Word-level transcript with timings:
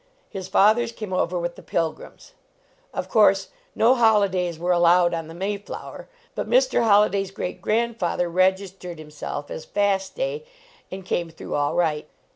His 0.31 0.47
fathers 0.47 0.91
came 0.91 1.13
over 1.13 1.37
with 1.37 1.55
the 1.55 1.61
Pilgrims. 1.61 2.33
Of 2.91 3.07
course, 3.07 3.49
no 3.75 3.93
Hollidays 3.93 4.57
were 4.57 4.71
allowed 4.71 5.13
on 5.13 5.27
the 5.27 5.35
Mayflower, 5.35 6.07
but 6.33 6.49
Mr. 6.49 6.81
Holliday 6.83 7.21
s 7.21 7.29
great 7.29 7.61
grandfather 7.61 8.27
registered 8.27 8.97
himself 8.97 9.51
as 9.51 9.63
Fast 9.63 10.15
day, 10.15 10.43
and 10.91 11.05
came 11.05 11.29
through 11.29 11.53
all 11.53 11.75
right. 11.75 12.07